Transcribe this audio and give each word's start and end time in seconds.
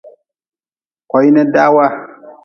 Koini 1.09 1.43
dawa. 1.53 1.85